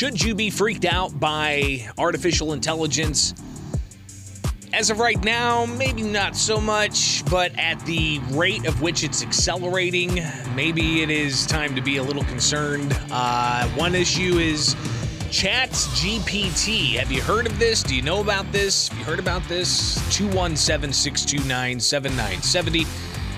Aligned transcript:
should 0.00 0.22
you 0.24 0.34
be 0.34 0.48
freaked 0.48 0.86
out 0.86 1.20
by 1.20 1.86
artificial 1.98 2.54
intelligence? 2.54 3.34
As 4.72 4.88
of 4.88 4.98
right 4.98 5.22
now, 5.22 5.66
maybe 5.66 6.00
not 6.00 6.34
so 6.34 6.58
much, 6.58 7.22
but 7.30 7.52
at 7.58 7.78
the 7.84 8.18
rate 8.30 8.64
of 8.64 8.80
which 8.80 9.04
it's 9.04 9.22
accelerating, 9.22 10.18
maybe 10.54 11.02
it 11.02 11.10
is 11.10 11.44
time 11.44 11.74
to 11.74 11.82
be 11.82 11.98
a 11.98 12.02
little 12.02 12.24
concerned. 12.24 12.98
Uh, 13.10 13.68
one 13.72 13.94
issue 13.94 14.38
is 14.38 14.74
Chat 15.30 15.68
GPT. 15.68 16.94
Have 16.94 17.12
you 17.12 17.20
heard 17.20 17.46
of 17.46 17.58
this? 17.58 17.82
Do 17.82 17.94
you 17.94 18.00
know 18.00 18.22
about 18.22 18.50
this? 18.52 18.88
Have 18.88 18.98
you 18.98 19.04
heard 19.04 19.18
about 19.18 19.46
this? 19.48 19.96
217 20.16 20.94
629 20.94 21.78
7970. 21.78 22.86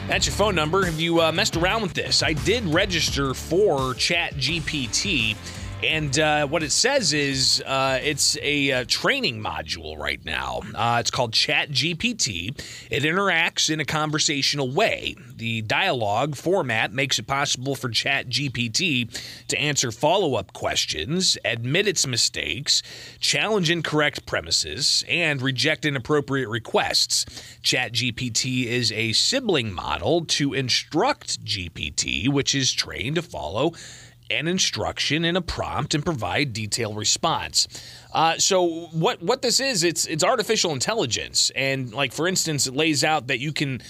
That's 0.06 0.26
your 0.26 0.34
phone 0.34 0.54
number. 0.54 0.84
Have 0.84 1.00
you 1.00 1.22
uh, 1.22 1.32
messed 1.32 1.56
around 1.56 1.82
with 1.82 1.94
this? 1.94 2.22
I 2.22 2.34
did 2.34 2.64
register 2.66 3.34
for 3.34 3.94
Chat 3.94 4.34
GPT. 4.34 5.36
And 5.82 6.16
uh, 6.16 6.46
what 6.46 6.62
it 6.62 6.70
says 6.70 7.12
is 7.12 7.62
uh, 7.66 7.98
it's 8.02 8.38
a, 8.40 8.70
uh, 8.72 8.84
training 8.86 9.40
module 9.40 9.98
right 9.98 10.24
now. 10.24 10.60
Uh, 10.74 10.98
it's 11.00 11.10
called 11.10 11.32
Chat 11.32 11.70
GPT. 11.70 12.56
It 12.90 13.02
interacts 13.02 13.68
in 13.68 13.80
a 13.80 13.84
conversational 13.84 14.70
way. 14.70 15.16
The 15.34 15.62
dialogue 15.62 16.36
format 16.36 16.92
makes 16.92 17.18
it 17.18 17.26
possible 17.26 17.74
for 17.74 17.88
Chat 17.88 18.28
GPT 18.28 19.10
to 19.48 19.58
answer 19.58 19.90
follow 19.90 20.36
up 20.36 20.52
questions, 20.52 21.36
admit 21.44 21.88
its 21.88 22.06
mistakes, 22.06 22.82
challenge 23.18 23.68
incorrect 23.68 24.24
premises, 24.24 25.04
and 25.08 25.42
reject 25.42 25.84
inappropriate 25.84 26.48
requests. 26.48 27.26
Chat 27.62 27.92
GPT 27.92 28.66
is 28.66 28.92
a 28.92 29.12
sibling 29.12 29.72
model 29.72 30.24
to 30.26 30.54
instruct 30.54 31.44
GPT, 31.44 32.28
which 32.28 32.54
is 32.54 32.72
trained 32.72 33.16
to 33.16 33.22
follow 33.22 33.72
an 34.32 34.48
instruction 34.48 35.24
and 35.24 35.36
a 35.36 35.40
prompt 35.40 35.94
and 35.94 36.04
provide 36.04 36.52
detailed 36.52 36.96
response. 36.96 37.68
Uh, 38.12 38.36
so 38.38 38.86
what 38.92 39.22
what 39.22 39.42
this 39.42 39.60
is, 39.60 39.84
it's 39.84 40.06
it's 40.06 40.24
artificial 40.24 40.72
intelligence, 40.72 41.50
and 41.54 41.92
like 41.92 42.12
for 42.12 42.26
instance, 42.28 42.66
it 42.66 42.74
lays 42.74 43.04
out 43.04 43.28
that 43.28 43.38
you 43.38 43.52
can 43.52 43.82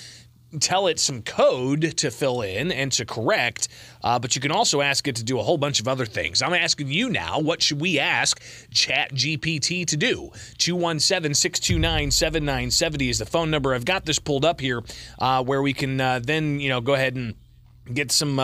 tell 0.61 0.87
it 0.87 0.99
some 0.99 1.23
code 1.23 1.97
to 1.97 2.11
fill 2.11 2.43
in 2.43 2.71
and 2.71 2.93
to 2.93 3.05
correct, 3.05 3.69
uh, 4.05 4.19
but 4.19 4.35
you 4.35 4.41
can 4.41 4.51
also 4.51 4.81
ask 4.81 5.09
it 5.09 5.17
to 5.17 5.25
do 5.25 5.39
a 5.39 5.43
whole 5.43 5.57
bunch 5.57 5.81
of 5.81 5.89
other 5.89 6.05
things. 6.05 6.43
I'm 6.43 6.53
asking 6.53 6.89
you 6.89 7.09
now, 7.09 7.41
what 7.41 7.63
should 7.63 7.81
we 7.81 7.99
ask 7.99 8.41
ChatGPT 8.71 9.87
to 9.87 9.97
do? 9.97 10.31
217 10.59 11.35
629 11.35 12.11
7970 12.11 13.09
is 13.09 13.19
the 13.19 13.27
phone 13.27 13.51
number. 13.51 13.75
I've 13.75 13.85
got 13.85 14.05
this 14.05 14.19
pulled 14.19 14.45
up 14.45 14.61
here 14.61 14.83
uh, 15.19 15.43
where 15.43 15.63
we 15.63 15.73
can 15.73 16.01
uh, 16.01 16.21
then, 16.23 16.61
you 16.61 16.69
know, 16.69 16.81
go 16.81 16.95
ahead 16.95 17.17
and 17.17 17.35
get 17.93 18.13
some. 18.13 18.39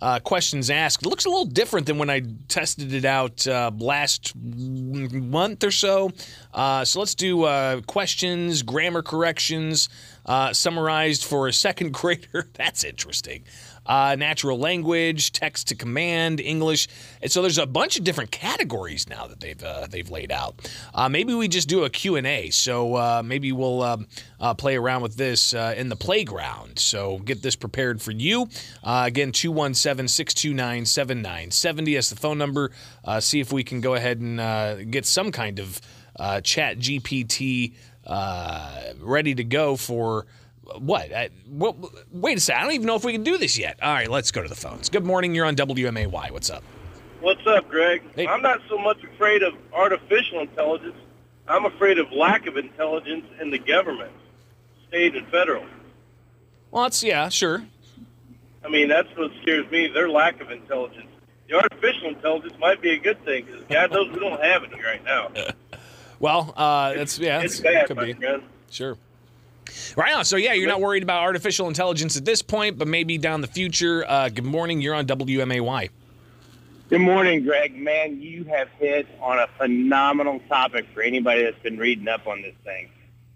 Uh, 0.00 0.20
questions 0.20 0.70
asked. 0.70 1.04
It 1.04 1.08
looks 1.08 1.24
a 1.24 1.28
little 1.28 1.44
different 1.44 1.86
than 1.86 1.98
when 1.98 2.08
I 2.08 2.22
tested 2.46 2.92
it 2.92 3.04
out 3.04 3.46
uh, 3.46 3.72
last 3.76 4.34
month 4.36 5.64
or 5.64 5.70
so. 5.72 6.12
Uh, 6.54 6.84
so 6.84 7.00
let's 7.00 7.14
do 7.16 7.44
uh, 7.44 7.80
questions, 7.82 8.62
grammar 8.62 9.02
corrections, 9.02 9.88
uh, 10.28 10.52
summarized 10.52 11.24
for 11.24 11.48
a 11.48 11.52
second 11.52 11.92
grader. 11.92 12.48
That's 12.54 12.84
interesting 12.84 13.42
uh, 13.88 14.14
natural 14.18 14.58
language, 14.58 15.32
text 15.32 15.68
to 15.68 15.74
command, 15.74 16.40
English. 16.40 16.88
And 17.22 17.32
so 17.32 17.40
there's 17.42 17.58
a 17.58 17.66
bunch 17.66 17.98
of 17.98 18.04
different 18.04 18.30
categories 18.30 19.08
now 19.08 19.26
that 19.26 19.40
they've 19.40 19.60
uh, 19.62 19.88
they've 19.88 20.10
laid 20.10 20.30
out. 20.30 20.70
Uh, 20.94 21.08
maybe 21.08 21.34
we 21.34 21.48
just 21.48 21.68
do 21.68 21.82
a 21.84 21.90
Q&A. 21.90 22.50
So 22.50 22.94
uh, 22.94 23.22
maybe 23.24 23.50
we'll 23.52 23.82
um, 23.82 24.06
uh, 24.38 24.54
play 24.54 24.76
around 24.76 25.02
with 25.02 25.16
this 25.16 25.52
in 25.54 25.88
the 25.88 25.96
playground. 25.96 26.78
So 26.78 27.18
get 27.18 27.42
this 27.42 27.56
prepared 27.56 28.00
for 28.02 28.12
you. 28.12 28.48
again, 28.84 29.32
217-629-7970. 29.32 31.94
That's 31.94 32.10
the 32.10 32.16
phone 32.16 32.36
number. 32.38 32.70
see 33.20 33.40
if 33.40 33.52
we 33.52 33.64
can 33.64 33.80
go 33.80 33.94
ahead 33.94 34.20
and 34.20 34.92
get 34.92 35.06
some 35.06 35.32
kind 35.32 35.58
of 35.58 35.80
chat 36.42 36.78
GPT 36.78 37.72
Uh, 38.08 38.94
ready 39.00 39.34
to 39.34 39.44
go 39.44 39.76
for 39.76 40.26
what? 40.78 41.12
I, 41.14 41.30
well, 41.48 41.76
wait 42.10 42.38
a 42.38 42.40
second. 42.40 42.60
I 42.60 42.64
don't 42.64 42.72
even 42.74 42.86
know 42.86 42.96
if 42.96 43.04
we 43.04 43.12
can 43.12 43.22
do 43.22 43.36
this 43.38 43.58
yet. 43.58 43.78
All 43.82 43.92
right, 43.92 44.10
let's 44.10 44.30
go 44.30 44.42
to 44.42 44.48
the 44.48 44.54
phones. 44.54 44.88
Good 44.88 45.04
morning. 45.04 45.34
You're 45.34 45.46
on 45.46 45.56
WMAY. 45.56 46.30
What's 46.30 46.50
up? 46.50 46.62
What's 47.20 47.46
up, 47.46 47.68
Greg? 47.68 48.02
Hey. 48.14 48.26
I'm 48.26 48.42
not 48.42 48.60
so 48.68 48.78
much 48.78 49.02
afraid 49.02 49.42
of 49.42 49.54
artificial 49.72 50.40
intelligence. 50.40 50.96
I'm 51.48 51.64
afraid 51.64 51.98
of 51.98 52.12
lack 52.12 52.46
of 52.46 52.56
intelligence 52.56 53.26
in 53.40 53.50
the 53.50 53.58
government, 53.58 54.12
state 54.88 55.16
and 55.16 55.26
federal. 55.28 55.64
Well, 56.70 56.84
that's 56.84 57.02
yeah, 57.02 57.28
sure. 57.28 57.64
I 58.64 58.68
mean, 58.68 58.88
that's 58.88 59.08
what 59.16 59.32
scares 59.42 59.70
me. 59.70 59.88
Their 59.88 60.08
lack 60.08 60.40
of 60.40 60.50
intelligence. 60.50 61.06
The 61.48 61.54
artificial 61.54 62.08
intelligence 62.08 62.54
might 62.60 62.82
be 62.82 62.90
a 62.90 62.98
good 62.98 63.22
thing 63.24 63.46
because 63.46 63.62
God 63.68 63.90
knows 63.90 64.10
we 64.12 64.20
don't 64.20 64.42
have 64.42 64.64
any 64.64 64.82
right 64.82 65.02
now. 65.04 65.30
well, 66.20 66.52
uh, 66.56 66.94
that's 66.94 67.18
yeah, 67.18 67.40
it's 67.40 67.60
bad, 67.60 67.86
could 67.86 67.98
be. 67.98 68.12
Friend. 68.14 68.42
Sure. 68.70 68.96
Right 69.96 70.14
on. 70.14 70.24
So 70.24 70.36
yeah, 70.36 70.54
you're 70.54 70.68
not 70.68 70.80
worried 70.80 71.02
about 71.02 71.22
artificial 71.22 71.68
intelligence 71.68 72.16
at 72.16 72.24
this 72.24 72.42
point, 72.42 72.78
but 72.78 72.88
maybe 72.88 73.18
down 73.18 73.40
the 73.40 73.46
future. 73.46 74.04
Uh, 74.08 74.28
good 74.28 74.44
morning. 74.44 74.80
You're 74.80 74.94
on 74.94 75.06
WMAY. 75.06 75.90
Good 76.88 77.00
morning, 77.02 77.44
Greg. 77.44 77.76
Man, 77.76 78.22
you 78.22 78.44
have 78.44 78.68
hit 78.78 79.06
on 79.20 79.38
a 79.38 79.46
phenomenal 79.58 80.40
topic 80.48 80.86
for 80.94 81.02
anybody 81.02 81.42
that's 81.42 81.58
been 81.58 81.76
reading 81.76 82.08
up 82.08 82.26
on 82.26 82.40
this 82.40 82.54
thing. 82.64 82.88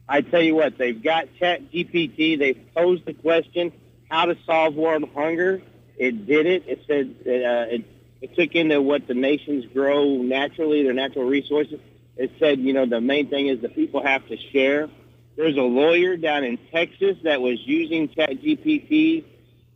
I 0.08 0.22
tell 0.22 0.40
you 0.40 0.54
what, 0.54 0.78
they've 0.78 1.00
got 1.00 1.28
Chat 1.38 1.70
GPT. 1.70 2.38
They've 2.38 2.58
posed 2.74 3.04
the 3.04 3.12
question, 3.12 3.72
how 4.10 4.24
to 4.24 4.38
solve 4.46 4.74
world 4.74 5.08
hunger. 5.14 5.60
It 5.98 6.26
did 6.26 6.46
it. 6.46 6.64
It 6.66 6.84
said 6.86 7.14
uh, 7.26 7.74
it, 7.74 7.84
it 8.22 8.34
took 8.34 8.54
into 8.54 8.80
what 8.80 9.06
the 9.06 9.14
nations 9.14 9.66
grow 9.66 10.16
naturally, 10.22 10.82
their 10.82 10.94
natural 10.94 11.26
resources. 11.26 11.78
It 12.16 12.32
said, 12.38 12.60
you 12.60 12.72
know, 12.72 12.86
the 12.86 13.00
main 13.00 13.28
thing 13.28 13.46
is 13.46 13.60
the 13.60 13.68
people 13.68 14.02
have 14.02 14.26
to 14.28 14.36
share. 14.36 14.88
There's 15.36 15.56
a 15.56 15.62
lawyer 15.62 16.16
down 16.16 16.44
in 16.44 16.58
Texas 16.70 17.16
that 17.24 17.40
was 17.40 17.58
using 17.66 18.08
ChatGPT 18.08 19.24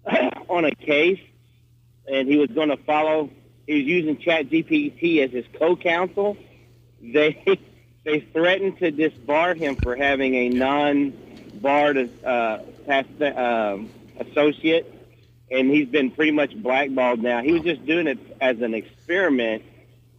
on 0.49 0.65
a 0.67 0.75
case, 0.75 1.21
and 2.07 2.29
he 2.29 2.37
was 2.37 2.51
going 2.51 2.69
to 2.69 2.77
follow. 2.77 3.31
He 3.67 3.75
was 3.75 3.85
using 3.85 4.17
ChatGPT 4.17 5.25
as 5.25 5.31
his 5.31 5.47
co-counsel. 5.59 6.37
They 7.01 7.59
they 8.05 8.21
threatened 8.21 8.79
to 8.79 8.93
disbar 8.93 9.57
him 9.57 9.77
for 9.77 9.97
having 9.97 10.35
a 10.35 10.49
non-barred 10.51 12.11
uh, 12.23 12.59
past, 12.87 13.09
uh, 13.21 13.79
associate, 14.21 14.93
and 15.51 15.71
he's 15.71 15.89
been 15.89 16.11
pretty 16.11 16.33
much 16.33 16.55
blackballed 16.55 17.23
now. 17.23 17.43
He 17.43 17.53
was 17.53 17.63
just 17.63 17.85
doing 17.87 18.07
it 18.07 18.19
as 18.41 18.61
an 18.61 18.75
experiment 18.75 19.63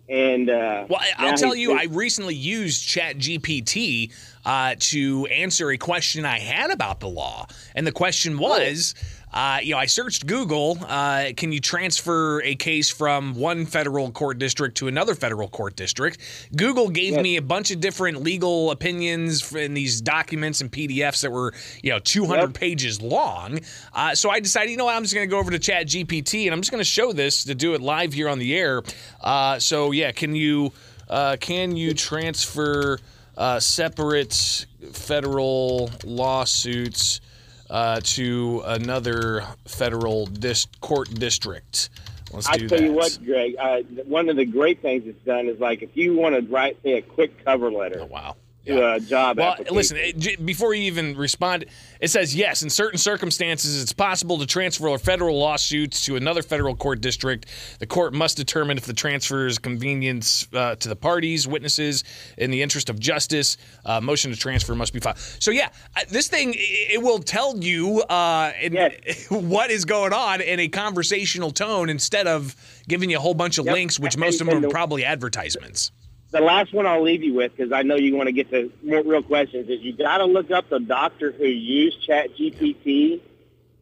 and 0.09 0.49
uh, 0.49 0.85
well, 0.89 1.01
I, 1.17 1.29
will 1.29 1.37
tell 1.37 1.55
you, 1.55 1.77
I 1.77 1.85
recently 1.85 2.35
used 2.35 2.87
Chat 2.87 3.17
GPT 3.17 4.11
uh, 4.45 4.75
to 4.79 5.25
answer 5.27 5.71
a 5.71 5.77
question 5.77 6.25
I 6.25 6.39
had 6.39 6.71
about 6.71 6.99
the 6.99 7.09
law, 7.09 7.47
and 7.75 7.85
the 7.85 7.91
question 7.91 8.37
oh. 8.39 8.41
was. 8.41 8.95
Uh, 9.33 9.59
you 9.61 9.73
know, 9.73 9.77
I 9.77 9.85
searched 9.87 10.25
Google. 10.25 10.77
Uh, 10.87 11.27
can 11.35 11.51
you 11.51 11.59
transfer 11.59 12.41
a 12.43 12.55
case 12.55 12.89
from 12.89 13.35
one 13.35 13.65
federal 13.65 14.09
court 14.11 14.39
district 14.39 14.77
to 14.77 14.87
another 14.87 15.15
federal 15.15 15.49
court 15.49 15.75
district? 15.75 16.19
Google 16.55 16.89
gave 16.89 17.13
yes. 17.13 17.21
me 17.21 17.35
a 17.35 17.41
bunch 17.41 17.71
of 17.71 17.81
different 17.81 18.23
legal 18.23 18.71
opinions 18.71 19.53
in 19.53 19.73
these 19.73 19.99
documents 19.99 20.61
and 20.61 20.71
PDFs 20.71 21.21
that 21.21 21.31
were, 21.31 21.53
you 21.83 21.91
know, 21.91 21.99
200 21.99 22.41
yep. 22.41 22.53
pages 22.53 23.01
long. 23.01 23.59
Uh, 23.93 24.15
so 24.15 24.29
I 24.29 24.39
decided, 24.39 24.71
you 24.71 24.77
know 24.77 24.85
what, 24.85 24.95
I'm 24.95 25.03
just 25.03 25.13
going 25.13 25.27
to 25.27 25.31
go 25.31 25.39
over 25.39 25.51
to 25.51 25.59
Chat 25.59 25.87
GPT 25.87 26.45
and 26.45 26.53
I'm 26.53 26.61
just 26.61 26.71
going 26.71 26.81
to 26.81 26.89
show 26.89 27.11
this 27.11 27.43
to 27.43 27.55
do 27.55 27.73
it 27.73 27.81
live 27.81 28.13
here 28.13 28.29
on 28.29 28.39
the 28.39 28.55
air. 28.55 28.81
Uh, 29.19 29.59
so 29.59 29.91
yeah, 29.91 30.11
can 30.11 30.35
you 30.35 30.71
uh, 31.09 31.37
can 31.39 31.75
you 31.75 31.93
transfer 31.93 32.99
uh, 33.37 33.59
separate 33.59 34.65
federal 34.91 35.91
lawsuits? 36.03 37.21
Uh, 37.69 38.01
to 38.03 38.61
another 38.65 39.43
federal 39.65 40.25
dis- 40.25 40.67
court 40.81 41.13
district. 41.13 41.89
Let's 42.31 42.47
I 42.47 42.57
tell 42.57 42.67
that. 42.69 42.81
you 42.81 42.91
what, 42.91 43.17
Greg. 43.23 43.55
Uh, 43.57 43.81
one 44.03 44.29
of 44.29 44.35
the 44.35 44.45
great 44.45 44.81
things 44.81 45.07
it's 45.07 45.23
done 45.23 45.47
is 45.47 45.59
like 45.59 45.81
if 45.81 45.95
you 45.95 46.15
want 46.15 46.35
to 46.35 46.41
write, 46.51 46.77
say, 46.83 46.93
a 46.93 47.01
quick 47.01 47.43
cover 47.45 47.71
letter. 47.71 47.99
Oh, 48.01 48.05
wow 48.05 48.35
a 48.69 48.99
job. 48.99 49.37
Well, 49.37 49.55
listen, 49.71 49.97
before 50.43 50.73
you 50.73 50.83
even 50.83 51.15
respond, 51.15 51.65
it 51.99 52.09
says 52.09 52.35
yes. 52.35 52.63
In 52.63 52.69
certain 52.69 52.97
circumstances, 52.97 53.81
it's 53.81 53.93
possible 53.93 54.37
to 54.39 54.45
transfer 54.45 54.97
federal 54.97 55.37
lawsuits 55.37 56.05
to 56.05 56.15
another 56.15 56.41
federal 56.41 56.75
court 56.75 57.01
district. 57.01 57.47
The 57.79 57.87
court 57.87 58.13
must 58.13 58.37
determine 58.37 58.77
if 58.77 58.85
the 58.85 58.93
transfer 58.93 59.47
is 59.47 59.57
convenience 59.57 60.47
uh, 60.53 60.75
to 60.75 60.89
the 60.89 60.95
parties, 60.95 61.47
witnesses, 61.47 62.03
in 62.37 62.51
the 62.51 62.61
interest 62.61 62.89
of 62.89 62.99
justice. 62.99 63.57
Uh, 63.85 64.01
motion 64.01 64.31
to 64.31 64.37
transfer 64.37 64.75
must 64.75 64.93
be 64.93 64.99
filed. 64.99 65.17
So 65.17 65.51
yeah, 65.51 65.69
this 66.09 66.27
thing 66.27 66.53
it 66.55 67.01
will 67.01 67.19
tell 67.19 67.57
you 67.57 68.01
uh, 68.03 68.51
in, 68.61 68.73
yes. 68.73 69.27
what 69.29 69.71
is 69.71 69.85
going 69.85 70.13
on 70.13 70.41
in 70.41 70.59
a 70.59 70.67
conversational 70.67 71.51
tone 71.51 71.89
instead 71.89 72.27
of 72.27 72.55
giving 72.87 73.09
you 73.09 73.17
a 73.17 73.19
whole 73.19 73.33
bunch 73.33 73.57
of 73.57 73.65
yep. 73.65 73.73
links, 73.73 73.99
which 73.99 74.17
most 74.17 74.41
of 74.41 74.47
them 74.47 74.63
are 74.63 74.69
probably 74.69 75.03
advertisements 75.03 75.91
the 76.31 76.41
last 76.41 76.73
one 76.73 76.85
I'll 76.85 77.03
leave 77.03 77.23
you 77.23 77.33
with, 77.33 77.55
because 77.55 77.71
I 77.71 77.83
know 77.83 77.95
you 77.95 78.15
want 78.15 78.27
to 78.27 78.33
get 78.33 78.49
to 78.51 78.71
more 78.83 79.01
real 79.03 79.23
questions, 79.23 79.69
is 79.69 79.81
you 79.81 79.93
got 79.93 80.17
to 80.17 80.25
look 80.25 80.51
up 80.51 80.69
the 80.69 80.79
doctor 80.79 81.31
who 81.31 81.45
used 81.45 82.07
ChatGPT, 82.07 83.21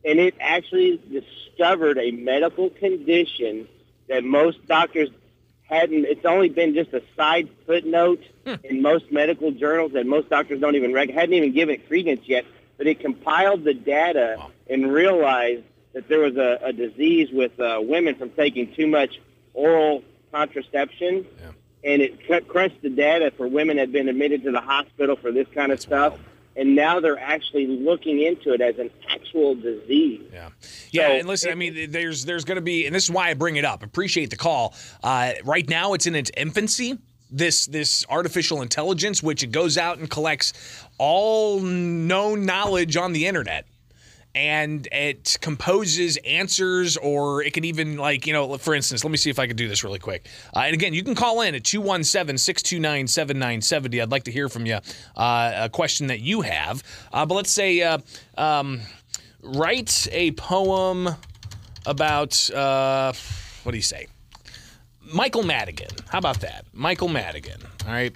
and 0.03 0.19
it 0.19 0.35
actually 0.39 1.01
discovered 1.11 1.97
a 1.97 2.11
medical 2.11 2.69
condition 2.69 3.67
that 4.07 4.23
most 4.23 4.65
doctors 4.67 5.09
hadn't. 5.63 6.05
It's 6.05 6.25
only 6.25 6.49
been 6.49 6.75
just 6.75 6.93
a 6.93 7.01
side 7.15 7.49
footnote 7.65 8.21
hmm. 8.45 8.55
in 8.63 8.81
most 8.81 9.11
medical 9.11 9.51
journals 9.51 9.93
that 9.93 10.05
most 10.05 10.29
doctors 10.29 10.59
don't 10.59 10.75
even 10.75 10.93
rec- 10.93 11.09
hadn't 11.09 11.33
even 11.33 11.53
given 11.53 11.75
it 11.75 11.87
credence 11.87 12.21
yet. 12.27 12.45
But 12.77 12.87
it 12.87 12.99
compiled 12.99 13.63
the 13.63 13.73
data 13.73 14.35
wow. 14.37 14.51
and 14.69 14.91
realized 14.91 15.63
that 15.93 16.09
there 16.09 16.19
was 16.19 16.35
a, 16.35 16.59
a 16.61 16.73
disease 16.73 17.29
with 17.31 17.57
uh, 17.59 17.79
women 17.81 18.15
from 18.15 18.29
taking 18.31 18.73
too 18.75 18.85
much 18.85 19.19
oral 19.53 20.03
contraception. 20.31 21.25
Yeah. 21.39 21.51
And 21.85 22.01
it 22.01 22.27
cut, 22.27 22.47
crunched 22.47 22.81
the 22.81 22.89
data 22.89 23.31
for 23.37 23.47
women 23.47 23.77
that 23.77 23.83
had 23.83 23.91
been 23.91 24.09
admitted 24.09 24.43
to 24.43 24.51
the 24.51 24.59
hospital 24.59 25.15
for 25.15 25.31
this 25.31 25.47
kind 25.53 25.71
of 25.71 25.79
stuff. 25.79 26.17
And 26.57 26.75
now 26.75 26.99
they're 26.99 27.19
actually 27.19 27.67
looking 27.67 28.21
into 28.21 28.53
it 28.53 28.61
as 28.61 28.79
an 28.79 28.89
actual 29.09 29.55
disease. 29.55 30.21
Yeah, 30.33 30.49
yeah. 30.91 31.07
So 31.07 31.13
and 31.13 31.27
listen, 31.27 31.49
it, 31.49 31.51
I 31.51 31.55
mean, 31.55 31.91
there's 31.91 32.25
there's 32.25 32.45
going 32.45 32.55
to 32.55 32.61
be, 32.61 32.85
and 32.85 32.95
this 32.95 33.03
is 33.03 33.11
why 33.11 33.29
I 33.29 33.33
bring 33.33 33.57
it 33.57 33.65
up. 33.65 33.83
Appreciate 33.83 34.29
the 34.29 34.37
call. 34.37 34.73
Uh, 35.03 35.33
right 35.43 35.69
now, 35.69 35.93
it's 35.93 36.07
in 36.07 36.15
its 36.15 36.31
infancy. 36.35 36.97
This 37.29 37.65
this 37.65 38.05
artificial 38.09 38.61
intelligence, 38.61 39.21
which 39.21 39.43
it 39.43 39.51
goes 39.51 39.77
out 39.77 39.97
and 39.97 40.09
collects 40.09 40.53
all 40.97 41.59
known 41.59 42.45
knowledge 42.45 42.95
on 42.95 43.11
the 43.11 43.27
internet 43.27 43.67
and 44.35 44.87
it 44.91 45.37
composes 45.41 46.17
answers 46.17 46.97
or 46.97 47.41
it 47.41 47.53
can 47.53 47.63
even 47.63 47.97
like 47.97 48.27
you 48.27 48.33
know 48.33 48.57
for 48.57 48.75
instance 48.75 49.03
let 49.03 49.09
me 49.09 49.17
see 49.17 49.29
if 49.29 49.39
i 49.39 49.47
can 49.47 49.55
do 49.55 49.67
this 49.67 49.83
really 49.83 49.99
quick. 49.99 50.27
Uh, 50.55 50.59
and 50.59 50.73
again 50.73 50.93
you 50.93 51.03
can 51.03 51.15
call 51.15 51.41
in 51.41 51.55
at 51.55 51.63
217-629-7970 51.63 54.01
i'd 54.01 54.11
like 54.11 54.23
to 54.23 54.31
hear 54.31 54.49
from 54.49 54.65
you 54.65 54.79
uh, 55.15 55.51
a 55.55 55.69
question 55.69 56.07
that 56.07 56.19
you 56.19 56.41
have. 56.41 56.83
Uh, 57.13 57.25
but 57.25 57.35
let's 57.35 57.51
say 57.51 57.81
uh, 57.81 57.97
um, 58.37 58.81
write 59.41 60.07
a 60.11 60.31
poem 60.31 61.07
about 61.85 62.49
uh, 62.51 63.13
what 63.63 63.71
do 63.71 63.77
you 63.77 63.83
say? 63.83 64.07
Michael 65.13 65.43
madigan. 65.43 65.91
How 66.09 66.17
about 66.17 66.41
that? 66.41 66.65
Michael 66.73 67.07
madigan. 67.07 67.61
All 67.85 67.93
right. 67.93 68.13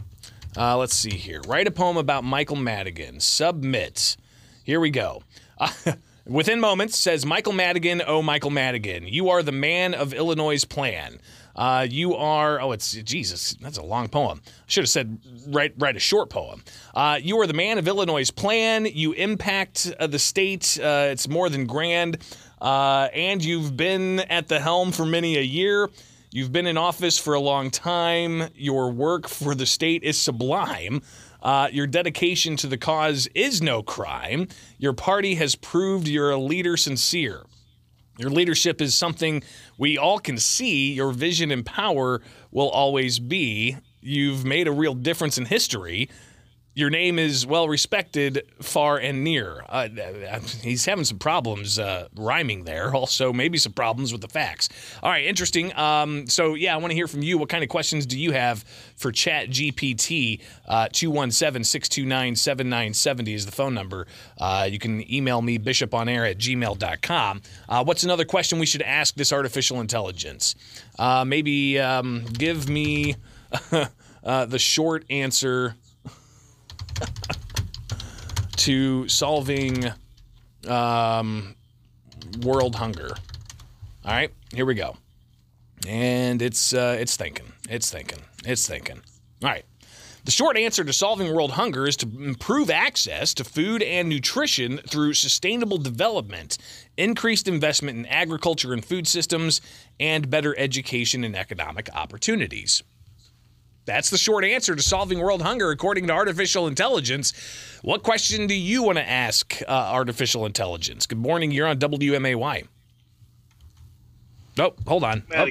Uh, 0.57 0.75
let's 0.77 0.95
see 0.95 1.11
here. 1.11 1.41
Write 1.47 1.67
a 1.67 1.71
poem 1.71 1.97
about 1.97 2.23
michael 2.23 2.55
madigan. 2.55 3.19
Submit. 3.19 4.17
Here 4.63 4.79
we 4.79 4.89
go 4.89 5.21
Within 6.29 6.59
moments, 6.59 6.95
says 6.95 7.25
Michael 7.25 7.53
Madigan, 7.53 8.03
oh, 8.05 8.21
Michael 8.21 8.51
Madigan, 8.51 9.07
you 9.07 9.29
are 9.29 9.41
the 9.41 9.51
man 9.51 9.95
of 9.95 10.13
Illinois' 10.13 10.63
plan. 10.63 11.19
Uh, 11.55 11.87
you 11.89 12.15
are, 12.15 12.61
oh, 12.61 12.71
it's 12.71 12.91
Jesus, 12.91 13.55
that's 13.59 13.79
a 13.79 13.83
long 13.83 14.07
poem. 14.07 14.39
I 14.45 14.51
should 14.67 14.83
have 14.83 14.89
said, 14.89 15.17
write, 15.47 15.73
write 15.79 15.95
a 15.95 15.99
short 15.99 16.29
poem. 16.29 16.63
Uh, 16.93 17.17
you 17.19 17.39
are 17.39 17.47
the 17.47 17.55
man 17.55 17.79
of 17.79 17.87
Illinois' 17.87 18.29
plan. 18.29 18.85
You 18.85 19.13
impact 19.13 19.91
uh, 19.99 20.05
the 20.05 20.19
state. 20.19 20.79
Uh, 20.79 21.07
it's 21.09 21.27
more 21.27 21.49
than 21.49 21.65
grand. 21.65 22.19
Uh, 22.61 23.07
and 23.11 23.43
you've 23.43 23.75
been 23.75 24.19
at 24.19 24.47
the 24.49 24.59
helm 24.59 24.91
for 24.91 25.07
many 25.07 25.35
a 25.35 25.41
year. 25.41 25.89
You've 26.31 26.51
been 26.51 26.67
in 26.67 26.77
office 26.77 27.17
for 27.17 27.33
a 27.33 27.39
long 27.39 27.71
time. 27.71 28.49
Your 28.53 28.91
work 28.91 29.27
for 29.27 29.55
the 29.55 29.65
state 29.65 30.03
is 30.03 30.15
sublime. 30.15 31.01
Uh, 31.41 31.69
your 31.71 31.87
dedication 31.87 32.57
to 32.57 32.67
the 32.67 32.77
cause 32.77 33.27
is 33.33 33.61
no 33.61 33.81
crime. 33.81 34.47
Your 34.77 34.93
party 34.93 35.35
has 35.35 35.55
proved 35.55 36.07
you're 36.07 36.31
a 36.31 36.37
leader 36.37 36.75
sincere. 36.75 37.45
Your 38.17 38.29
leadership 38.29 38.81
is 38.81 38.93
something 38.93 39.43
we 39.77 39.97
all 39.97 40.19
can 40.19 40.37
see. 40.37 40.91
Your 40.91 41.11
vision 41.11 41.51
and 41.51 41.65
power 41.65 42.21
will 42.51 42.69
always 42.69 43.19
be. 43.19 43.77
You've 44.01 44.43
made 44.43 44.67
a 44.67 44.71
real 44.73 44.93
difference 44.93 45.37
in 45.37 45.45
history 45.45 46.09
your 46.75 46.89
name 46.89 47.19
is 47.19 47.45
well 47.45 47.67
respected 47.67 48.43
far 48.61 48.97
and 48.97 49.23
near. 49.23 49.65
Uh, 49.67 49.89
he's 50.61 50.85
having 50.85 51.03
some 51.03 51.17
problems 51.17 51.77
uh, 51.77 52.07
rhyming 52.15 52.63
there. 52.63 52.91
Also, 52.99 53.31
maybe 53.31 53.57
some 53.57 53.71
problems 53.71 54.11
with 54.11 54.19
the 54.19 54.27
facts. 54.27 54.67
All 55.01 55.09
right, 55.09 55.25
interesting. 55.25 55.73
Um, 55.77 56.27
so, 56.27 56.53
yeah, 56.53 56.73
I 56.73 56.77
want 56.77 56.91
to 56.91 56.95
hear 56.95 57.07
from 57.07 57.23
you. 57.23 57.37
What 57.37 57.47
kind 57.47 57.63
of 57.63 57.69
questions 57.69 58.05
do 58.05 58.19
you 58.19 58.33
have 58.33 58.65
for 58.97 59.11
Chat 59.11 59.49
GPT? 59.49 60.41
Uh, 60.67 60.89
217 60.91 61.63
629 61.63 62.35
7970 62.35 63.33
is 63.33 63.45
the 63.45 63.53
phone 63.53 63.73
number. 63.73 64.05
Uh, 64.37 64.67
you 64.69 64.79
can 64.79 65.09
email 65.11 65.41
me, 65.41 65.57
bishoponair 65.57 66.29
at 66.29 66.37
gmail.com. 66.37 67.41
Uh, 67.69 67.83
what's 67.85 68.03
another 68.03 68.25
question 68.25 68.59
we 68.59 68.65
should 68.65 68.81
ask 68.81 69.15
this 69.15 69.31
artificial 69.31 69.79
intelligence? 69.79 70.55
Uh, 70.97 71.23
maybe 71.23 71.79
um, 71.79 72.25
give 72.33 72.67
me 72.67 73.15
the 73.71 74.59
short 74.59 75.05
answer 75.09 75.75
to 78.57 79.07
solving 79.07 79.85
um, 80.67 81.55
world 82.41 82.75
hunger. 82.75 83.15
All 84.05 84.11
right, 84.11 84.31
here 84.53 84.65
we 84.65 84.75
go. 84.75 84.97
And 85.87 86.41
it's 86.41 86.73
uh, 86.73 86.97
it's 86.99 87.15
thinking, 87.15 87.51
it's 87.69 87.91
thinking, 87.91 88.19
it's 88.45 88.67
thinking. 88.67 89.01
All 89.43 89.49
right. 89.49 89.65
The 90.25 90.31
short 90.31 90.57
answer 90.57 90.83
to 90.83 90.93
solving 90.93 91.33
world 91.33 91.51
hunger 91.51 91.87
is 91.87 91.95
to 91.97 92.05
improve 92.05 92.69
access 92.69 93.33
to 93.35 93.43
food 93.43 93.81
and 93.81 94.09
nutrition 94.09 94.77
through 94.79 95.13
sustainable 95.13 95.77
development, 95.77 96.57
increased 96.97 97.47
investment 97.47 97.97
in 97.97 98.05
agriculture 98.05 98.73
and 98.73 98.83
food 98.83 99.07
systems, 99.07 99.61
and 99.99 100.29
better 100.29 100.55
education 100.59 101.23
and 101.23 101.35
economic 101.35 101.89
opportunities. 101.95 102.83
That's 103.89 104.11
the 104.11 104.19
short 104.19 104.45
answer 104.45 104.75
to 104.75 104.83
solving 104.83 105.17
world 105.17 105.41
hunger, 105.41 105.71
according 105.71 106.05
to 106.07 106.13
artificial 106.13 106.67
intelligence. 106.67 107.33
What 107.81 108.03
question 108.03 108.45
do 108.45 108.53
you 108.53 108.83
want 108.83 108.99
to 108.99 109.09
ask 109.09 109.59
uh, 109.67 109.71
artificial 109.71 110.45
intelligence? 110.45 111.07
Good 111.07 111.17
morning. 111.17 111.49
You're 111.49 111.65
on 111.65 111.79
WMAY. 111.79 112.67
Oh, 114.59 114.73
hold 114.85 115.03
on. 115.03 115.23
Oh, 115.35 115.47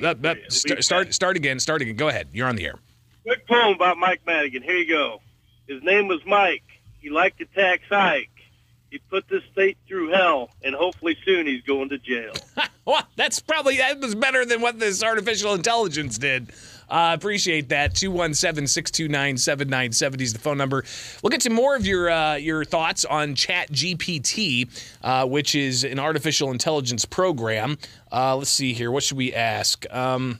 start, 0.50 0.84
start, 0.84 1.14
start 1.14 1.36
again. 1.36 1.58
Start 1.58 1.82
again. 1.82 1.96
Go 1.96 2.06
ahead. 2.06 2.28
You're 2.32 2.46
on 2.46 2.54
the 2.54 2.66
air. 2.66 2.76
Quick 3.24 3.44
poem 3.48 3.74
about 3.74 3.96
Mike 3.96 4.20
Madigan. 4.24 4.62
Here 4.62 4.76
you 4.76 4.88
go. 4.88 5.20
His 5.66 5.82
name 5.82 6.06
was 6.06 6.20
Mike. 6.24 6.62
He 7.00 7.10
liked 7.10 7.38
to 7.38 7.44
tax 7.44 7.82
Ike. 7.90 8.30
He 8.90 8.98
put 9.10 9.28
the 9.28 9.42
state 9.52 9.78
through 9.88 10.10
hell, 10.10 10.50
and 10.62 10.76
hopefully 10.76 11.16
soon 11.24 11.46
he's 11.46 11.62
going 11.62 11.88
to 11.88 11.98
jail. 11.98 12.34
well, 12.84 13.02
that's 13.16 13.40
probably 13.40 13.78
that 13.78 13.98
was 13.98 14.14
better 14.14 14.46
than 14.46 14.60
what 14.60 14.78
this 14.78 15.02
artificial 15.02 15.54
intelligence 15.54 16.18
did. 16.18 16.52
Uh, 16.88 17.12
appreciate 17.14 17.68
that. 17.68 17.94
217 17.94 18.66
629 18.66 19.36
7970 19.36 20.24
is 20.24 20.32
the 20.32 20.38
phone 20.38 20.56
number. 20.56 20.84
We'll 21.22 21.30
get 21.30 21.42
to 21.42 21.50
more 21.50 21.76
of 21.76 21.86
your 21.86 22.10
uh, 22.10 22.36
your 22.36 22.64
thoughts 22.64 23.04
on 23.04 23.34
Chat 23.34 23.70
GPT, 23.70 24.68
uh, 25.02 25.26
which 25.26 25.54
is 25.54 25.84
an 25.84 25.98
artificial 25.98 26.50
intelligence 26.50 27.04
program. 27.04 27.78
Uh, 28.10 28.36
let's 28.36 28.50
see 28.50 28.72
here. 28.72 28.90
What 28.90 29.02
should 29.02 29.18
we 29.18 29.34
ask? 29.34 29.84
Um, 29.94 30.38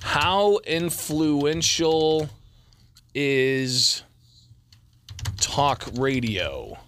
how 0.00 0.58
influential 0.66 2.30
is 3.14 4.02
talk 5.40 5.84
radio? 5.94 6.78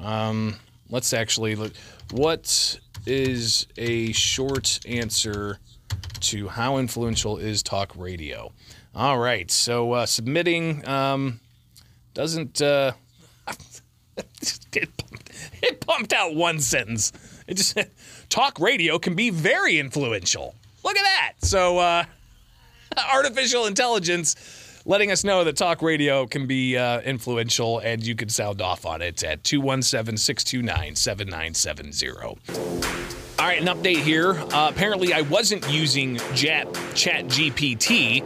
Um, 0.00 0.56
let's 0.88 1.12
actually 1.12 1.56
look. 1.56 1.72
What 2.12 2.78
is 3.06 3.66
a 3.76 4.12
short 4.12 4.80
answer 4.86 5.58
to 6.18 6.48
how 6.48 6.78
influential 6.78 7.36
is 7.36 7.62
talk 7.62 7.92
radio. 7.96 8.52
All 8.94 9.18
right, 9.18 9.50
so 9.50 9.92
uh, 9.92 10.06
submitting 10.06 10.86
um, 10.88 11.40
doesn't. 12.14 12.60
Uh, 12.60 12.92
it, 14.72 14.96
pumped, 14.96 15.30
it 15.62 15.80
pumped 15.80 16.12
out 16.12 16.34
one 16.34 16.60
sentence. 16.60 17.12
It 17.46 17.56
just 17.56 17.78
talk 18.28 18.60
radio 18.60 18.98
can 18.98 19.14
be 19.14 19.30
very 19.30 19.78
influential. 19.78 20.54
Look 20.84 20.96
at 20.96 21.04
that. 21.04 21.32
So, 21.40 21.78
uh, 21.78 22.04
artificial 23.12 23.66
intelligence 23.66 24.36
letting 24.84 25.10
us 25.10 25.22
know 25.22 25.44
that 25.44 25.56
talk 25.56 25.82
radio 25.82 26.26
can 26.26 26.46
be 26.46 26.76
uh, 26.76 27.00
influential 27.02 27.78
and 27.78 28.04
you 28.04 28.16
can 28.16 28.28
sound 28.28 28.62
off 28.62 28.86
on 28.86 29.02
it 29.02 29.22
at 29.22 29.44
217 29.44 30.16
629 30.16 30.96
7970. 30.96 33.27
All 33.38 33.46
right, 33.46 33.60
an 33.62 33.68
update 33.68 33.98
here. 33.98 34.32
Uh, 34.32 34.68
apparently, 34.68 35.14
I 35.14 35.20
wasn't 35.20 35.70
using 35.70 36.16
Chat, 36.34 36.66
Chat 36.96 37.26
GPT 37.26 38.24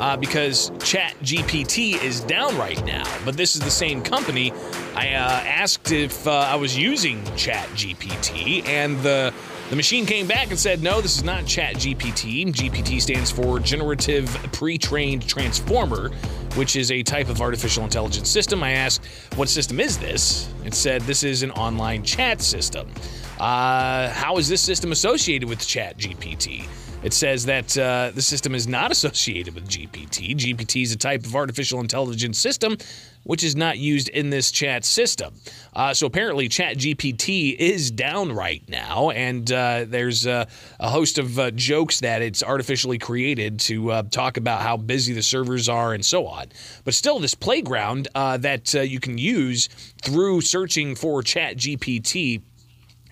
uh, 0.00 0.16
because 0.16 0.72
Chat 0.78 1.14
GPT 1.22 2.02
is 2.02 2.20
down 2.20 2.56
right 2.56 2.82
now. 2.86 3.04
But 3.26 3.36
this 3.36 3.56
is 3.56 3.60
the 3.60 3.70
same 3.70 4.02
company. 4.02 4.52
I 4.94 5.08
uh, 5.08 5.42
asked 5.44 5.92
if 5.92 6.26
uh, 6.26 6.30
I 6.30 6.56
was 6.56 6.78
using 6.78 7.22
Chat 7.36 7.68
GPT, 7.74 8.66
and 8.66 8.98
the 9.00 9.34
the 9.68 9.76
machine 9.76 10.06
came 10.06 10.26
back 10.26 10.48
and 10.48 10.58
said, 10.58 10.82
no, 10.82 11.00
this 11.02 11.16
is 11.16 11.24
not 11.24 11.44
Chat 11.44 11.74
GPT. 11.76 12.46
GPT 12.50 13.02
stands 13.02 13.30
for 13.30 13.58
Generative 13.60 14.28
Pre 14.52 14.78
Trained 14.78 15.28
Transformer, 15.28 16.10
which 16.56 16.76
is 16.76 16.90
a 16.90 17.02
type 17.02 17.28
of 17.28 17.40
artificial 17.40 17.84
intelligence 17.84 18.28
system. 18.28 18.62
I 18.62 18.72
asked, 18.72 19.04
what 19.36 19.48
system 19.48 19.80
is 19.80 19.98
this? 19.98 20.48
It 20.64 20.74
said, 20.74 21.02
this 21.02 21.22
is 21.22 21.42
an 21.42 21.50
online 21.52 22.02
chat 22.02 22.40
system. 22.40 22.88
Uh, 23.38 24.10
how 24.10 24.36
is 24.38 24.48
this 24.48 24.60
system 24.60 24.92
associated 24.92 25.48
with 25.48 25.58
ChatGPT? 25.58 26.66
It 27.02 27.12
says 27.12 27.44
that 27.44 27.76
uh, 27.76 28.12
the 28.14 28.22
system 28.22 28.54
is 28.54 28.66
not 28.66 28.90
associated 28.90 29.54
with 29.54 29.68
GPT. 29.68 30.34
GPT 30.36 30.82
is 30.82 30.92
a 30.92 30.96
type 30.96 31.26
of 31.26 31.36
artificial 31.36 31.80
intelligence 31.80 32.38
system 32.38 32.78
which 33.24 33.42
is 33.42 33.56
not 33.56 33.78
used 33.78 34.08
in 34.08 34.30
this 34.30 34.50
chat 34.50 34.84
system. 34.84 35.34
Uh, 35.74 35.92
so 35.92 36.06
apparently, 36.06 36.48
ChatGPT 36.48 37.56
is 37.56 37.90
down 37.90 38.32
right 38.32 38.62
now, 38.68 39.10
and 39.10 39.50
uh, 39.50 39.84
there's 39.86 40.26
uh, 40.26 40.44
a 40.78 40.88
host 40.88 41.18
of 41.18 41.38
uh, 41.38 41.50
jokes 41.50 42.00
that 42.00 42.22
it's 42.22 42.42
artificially 42.42 42.98
created 42.98 43.58
to 43.60 43.90
uh, 43.90 44.02
talk 44.04 44.36
about 44.36 44.62
how 44.62 44.76
busy 44.76 45.12
the 45.12 45.22
servers 45.22 45.68
are 45.68 45.92
and 45.92 46.04
so 46.04 46.26
on. 46.26 46.46
But 46.84 46.94
still, 46.94 47.18
this 47.18 47.34
playground 47.34 48.08
uh, 48.14 48.36
that 48.38 48.72
you 48.74 49.00
can 49.00 49.18
use 49.18 49.68
through 50.02 50.42
searching 50.42 50.94
for 50.94 51.22
ChatGPT 51.22 52.42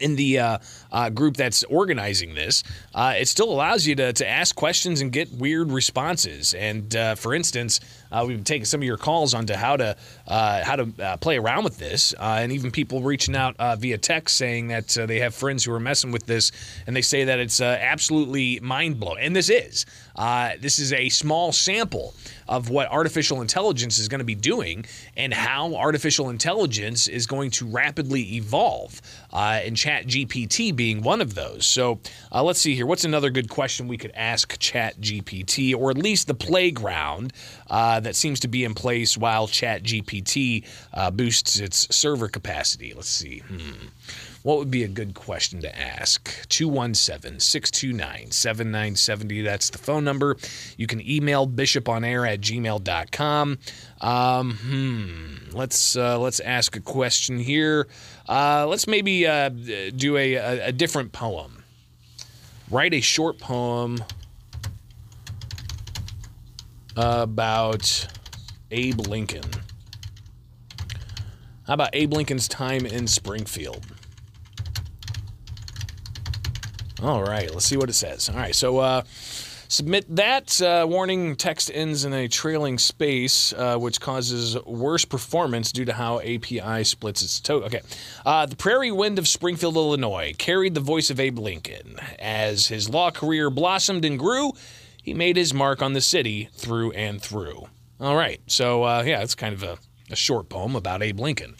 in 0.03 0.17
the 0.17 0.39
uh, 0.39 0.59
uh, 0.91 1.11
group 1.11 1.37
that's 1.37 1.63
organizing 1.65 2.35
this, 2.35 2.63
uh, 2.95 3.15
it 3.17 3.29
still 3.29 3.51
allows 3.51 3.87
you 3.87 3.95
to, 3.95 4.13
to 4.13 4.29
ask 4.29 4.55
questions 4.55 5.01
and 5.01 5.13
get 5.13 5.31
weird 5.33 5.71
responses. 5.71 6.55
And 6.55 6.93
for 7.17 7.35
instance, 7.35 7.81
uh, 8.13 8.25
we've 8.27 8.45
taken 8.45 8.67
some 8.67 8.81
of 8.81 8.85
your 8.85 8.97
calls 8.97 9.35
onto 9.35 9.55
how 9.55 9.77
to 9.77 9.97
uh, 10.29 10.63
how 10.65 10.77
to 10.77 11.19
play 11.21 11.39
around 11.39 11.65
with 11.65 11.79
this, 11.79 12.13
and 12.21 12.53
even 12.53 12.71
people 12.71 13.03
reaching 13.03 13.35
out 13.35 13.57
via 13.79 13.99
text 13.99 14.37
saying 14.37 14.69
that 14.69 14.89
they 14.89 15.19
have 15.21 15.35
friends 15.35 15.65
who 15.65 15.73
are 15.73 15.81
messing 15.81 16.13
with 16.13 16.27
this, 16.27 16.53
and 16.87 16.95
they 16.95 17.03
say 17.03 17.25
that 17.25 17.39
it's 17.39 17.61
absolutely 17.61 18.61
mind 18.61 19.01
blowing. 19.01 19.25
And 19.25 19.35
this 19.35 19.51
is 19.51 19.87
this 20.61 20.79
is 20.79 20.93
a 20.93 21.09
small 21.09 21.53
sample 21.53 22.15
of 22.49 22.69
what 22.69 22.87
artificial 22.91 23.41
intelligence 23.41 23.99
is 23.99 24.09
going 24.09 24.19
to 24.19 24.25
be 24.25 24.35
doing 24.35 24.85
and 25.17 25.33
how 25.33 25.75
artificial 25.75 26.29
intelligence 26.29 27.09
is 27.09 27.27
going 27.27 27.51
to 27.51 27.67
rapidly 27.67 28.37
evolve. 28.37 29.01
Uh, 29.33 29.61
and 29.65 29.77
Chat 29.77 30.07
GPT 30.07 30.75
being 30.77 31.03
one 31.03 31.23
of 31.23 31.35
those. 31.35 31.67
So 31.67 32.01
uh, 32.31 32.43
let's 32.43 32.61
see 32.61 32.75
here. 32.75 32.85
What's 32.85 33.05
another 33.05 33.31
good 33.31 33.49
question 33.49 33.89
we 33.89 33.97
could 33.97 34.13
ask 34.15 34.59
Chat 34.59 35.01
GPT, 35.01 35.75
or 35.75 35.91
at 35.91 35.97
least 35.97 36.27
the 36.27 36.35
playground 36.35 37.33
uh, 37.71 38.01
that 38.03 38.17
seems 38.17 38.41
to 38.41 38.49
be 38.49 38.65
in 38.65 38.75
place 38.75 39.17
while 39.17 39.47
Chat 39.47 39.83
GPT 39.83 40.65
uh, 40.93 41.11
boosts 41.11 41.59
its 41.59 41.95
server 41.95 42.29
capacity? 42.29 42.93
Let's 42.95 43.09
see. 43.09 43.39
Hmm. 43.39 43.89
What 44.43 44.59
would 44.59 44.71
be 44.71 44.83
a 44.83 44.89
good 44.89 45.15
question 45.15 45.61
to 45.61 45.79
ask? 45.79 46.49
217 46.49 47.39
629 47.39 48.31
7970. 48.33 49.43
That's 49.43 49.71
the 49.71 49.79
phone 49.79 50.05
number. 50.05 50.37
You 50.77 50.89
can 50.89 51.01
email 51.09 51.47
bishoponair 51.47 52.29
at 52.29 52.41
gmail.com. 52.41 53.59
Um, 54.01 54.55
hmm. 54.55 55.57
Let's, 55.57 55.97
uh, 55.97 56.19
let's 56.19 56.41
ask 56.41 56.77
a 56.77 56.81
question 56.81 57.39
here. 57.39 57.87
Uh, 58.29 58.67
let's 58.67 58.89
maybe 58.89 59.27
uh, 59.27 59.49
do 59.49 60.17
a, 60.17 60.35
a, 60.35 60.67
a 60.69 60.73
different 60.73 61.13
poem. 61.13 61.63
Write 62.69 62.95
a 62.95 63.01
short 63.01 63.39
poem 63.39 64.03
about 66.97 68.07
Abe 68.71 69.01
Lincoln. 69.07 69.45
How 71.67 71.75
about 71.75 71.91
Abe 71.93 72.13
Lincoln's 72.13 72.49
time 72.49 72.85
in 72.87 73.07
Springfield? 73.07 73.87
All 77.03 77.23
right, 77.23 77.53
let's 77.53 77.67
see 77.67 77.77
what 77.77 77.89
it 77.89 77.95
says. 77.95 78.29
All 78.29 78.37
right, 78.37 78.55
so 78.55 78.79
uh, 78.79 79.03
submit 79.69 80.05
that. 80.15 80.61
Uh, 80.61 80.87
warning 80.89 81.35
text 81.35 81.71
ends 81.73 82.05
in 82.05 82.13
a 82.13 82.29
trailing 82.29 82.79
space, 82.79 83.53
uh, 83.55 83.77
which 83.77 84.01
causes 84.01 84.57
worse 84.65 85.05
performance 85.05 85.73
due 85.73 85.85
to 85.85 85.93
how 85.93 86.21
API 86.21 86.85
splits 86.85 87.23
its 87.23 87.41
token. 87.41 87.67
Okay. 87.67 87.81
Uh, 88.25 88.47
the 88.47 88.55
prairie 88.55 88.93
wind 88.93 89.19
of 89.19 89.27
Springfield, 89.27 89.75
Illinois 89.75 90.35
carried 90.39 90.75
the 90.75 90.81
voice 90.81 91.11
of 91.11 91.19
Abe 91.19 91.39
Lincoln. 91.39 91.97
As 92.21 92.69
his 92.69 92.89
law 92.89 93.11
career 93.11 93.51
blossomed 93.51 94.05
and 94.05 94.19
grew, 94.19 94.53
he 95.03 95.13
made 95.13 95.37
his 95.37 95.53
mark 95.53 95.83
on 95.83 95.93
the 95.93 96.01
city 96.01 96.49
through 96.55 96.93
and 96.93 97.21
through. 97.21 97.67
All 98.01 98.17
right, 98.17 98.41
so 98.47 98.85
uh, 98.85 99.03
yeah, 99.05 99.23
it's 99.23 99.35
kind 99.35 99.53
of 99.53 99.63
a, 99.63 99.79
a 100.11 100.17
short 100.17 100.49
poem 100.49 100.75
about 100.77 101.03
Abe 101.03 101.21
Lincoln. 101.21 101.57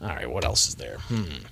All 0.00 0.08
right, 0.08 0.28
what 0.28 0.44
else 0.44 0.68
is 0.68 0.74
there? 0.74 0.98
Hmm. 1.08 1.44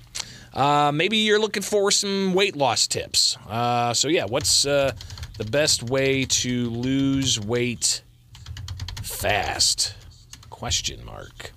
Uh, 0.53 0.91
maybe 0.91 1.17
you're 1.17 1.39
looking 1.39 1.63
for 1.63 1.91
some 1.91 2.33
weight 2.33 2.55
loss 2.55 2.87
tips. 2.87 3.37
Uh, 3.47 3.93
so 3.93 4.07
yeah, 4.07 4.25
what's 4.25 4.65
uh, 4.65 4.93
the 5.37 5.45
best 5.45 5.83
way 5.83 6.25
to 6.25 6.69
lose 6.69 7.39
weight 7.39 8.01
fast? 9.01 9.95
Question 10.49 11.03
mark. 11.05 11.51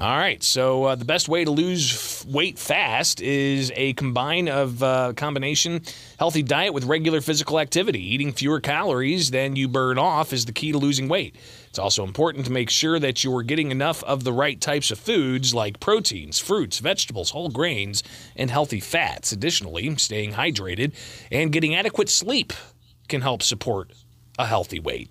All 0.00 0.16
right, 0.16 0.40
so 0.44 0.84
uh, 0.84 0.94
the 0.94 1.04
best 1.04 1.28
way 1.28 1.44
to 1.44 1.50
lose 1.50 1.92
f- 1.92 2.24
weight 2.32 2.56
fast 2.56 3.20
is 3.20 3.72
a 3.74 3.94
combine 3.94 4.48
of 4.48 4.80
uh, 4.80 5.12
combination 5.16 5.82
healthy 6.20 6.44
diet 6.44 6.72
with 6.72 6.84
regular 6.84 7.20
physical 7.20 7.58
activity. 7.58 8.14
Eating 8.14 8.32
fewer 8.32 8.60
calories 8.60 9.32
than 9.32 9.56
you 9.56 9.66
burn 9.66 9.98
off 9.98 10.32
is 10.32 10.44
the 10.44 10.52
key 10.52 10.70
to 10.70 10.78
losing 10.78 11.08
weight. 11.08 11.34
It's 11.68 11.80
also 11.80 12.04
important 12.04 12.46
to 12.46 12.52
make 12.52 12.70
sure 12.70 13.00
that 13.00 13.24
you're 13.24 13.42
getting 13.42 13.72
enough 13.72 14.04
of 14.04 14.22
the 14.22 14.32
right 14.32 14.60
types 14.60 14.92
of 14.92 15.00
foods 15.00 15.52
like 15.52 15.80
proteins, 15.80 16.38
fruits, 16.38 16.78
vegetables, 16.78 17.30
whole 17.30 17.48
grains, 17.48 18.04
and 18.36 18.52
healthy 18.52 18.78
fats. 18.78 19.32
Additionally, 19.32 19.96
staying 19.96 20.34
hydrated 20.34 20.94
and 21.32 21.50
getting 21.50 21.74
adequate 21.74 22.08
sleep 22.08 22.52
can 23.08 23.20
help 23.20 23.42
support 23.42 23.90
a 24.38 24.46
healthy 24.46 24.78
weight. 24.78 25.10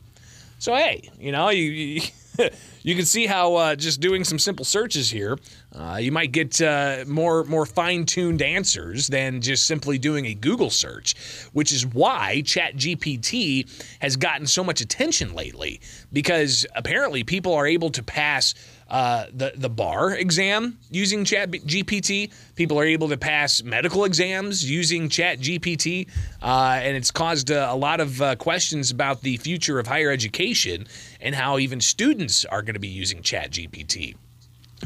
So 0.60 0.74
hey, 0.76 1.10
you 1.20 1.34
know, 1.34 1.50
you, 1.50 1.64
you 1.64 2.02
you 2.88 2.96
can 2.96 3.04
see 3.04 3.26
how 3.26 3.56
uh, 3.56 3.76
just 3.76 4.00
doing 4.00 4.24
some 4.24 4.40
simple 4.40 4.64
searches 4.64 5.10
here, 5.10 5.38
uh, 5.76 5.98
you 6.00 6.10
might 6.10 6.32
get 6.32 6.62
uh, 6.62 7.04
more 7.06 7.44
more 7.44 7.66
fine 7.66 8.06
tuned 8.06 8.42
answers 8.42 9.08
than 9.08 9.42
just 9.42 9.66
simply 9.66 9.98
doing 9.98 10.26
a 10.26 10.34
Google 10.34 10.70
search, 10.70 11.14
which 11.52 11.74
is 11.74 11.86
why 11.86 12.42
ChatGPT 12.46 13.70
has 14.00 14.16
gotten 14.16 14.48
so 14.48 14.64
much 14.64 14.80
attention 14.80 15.36
lately 15.36 15.82
because 16.14 16.66
apparently 16.76 17.26
people 17.26 17.54
are 17.54 17.68
able 17.68 17.90
to 17.90 18.02
pass 18.02 18.54
uh, 18.90 19.26
the 19.34 19.52
the 19.58 19.70
bar 19.70 20.12
exam 20.12 20.78
using 20.90 21.26
Chat 21.26 21.52
GPT. 21.52 22.32
People 22.56 22.80
are 22.80 22.86
able 22.86 23.10
to 23.10 23.18
pass 23.18 23.62
medical 23.64 24.06
exams 24.06 24.70
using 24.70 25.10
Chat 25.10 25.40
GPT, 25.40 26.08
uh, 26.42 26.80
and 26.82 26.96
it's 26.96 27.12
caused 27.12 27.52
uh, 27.52 27.68
a 27.70 27.76
lot 27.76 28.00
of 28.00 28.22
uh, 28.22 28.36
questions 28.38 28.92
about 28.92 29.22
the 29.22 29.36
future 29.38 29.78
of 29.78 29.88
higher 29.88 30.10
education 30.10 30.88
and 31.22 31.36
how 31.36 31.58
even 31.58 31.82
students 31.82 32.46
are 32.46 32.62
going 32.62 32.76
to 32.76 32.80
be 32.80 32.88
using 32.88 33.22
Chat 33.22 33.52
GPT 33.52 34.16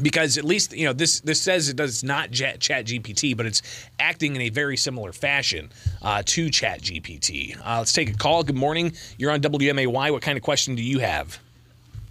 because 0.00 0.38
at 0.38 0.44
least 0.44 0.72
you 0.72 0.86
know 0.86 0.94
this 0.94 1.20
this 1.20 1.38
says 1.38 1.68
it 1.68 1.76
does 1.76 2.02
not 2.02 2.30
chat, 2.30 2.58
gpt 2.60 3.36
but 3.36 3.44
it's 3.44 3.60
acting 3.98 4.34
in 4.34 4.40
a 4.40 4.48
very 4.48 4.74
similar 4.74 5.12
fashion 5.12 5.70
uh, 6.00 6.22
to 6.24 6.48
chat 6.48 6.80
gpt 6.80 7.54
uh, 7.58 7.76
let's 7.76 7.92
take 7.92 8.08
a 8.08 8.14
call 8.14 8.42
good 8.42 8.56
morning 8.56 8.94
you're 9.18 9.30
on 9.30 9.42
wmay 9.42 10.10
what 10.10 10.22
kind 10.22 10.38
of 10.38 10.42
question 10.42 10.74
do 10.74 10.82
you 10.82 11.00
have 11.00 11.38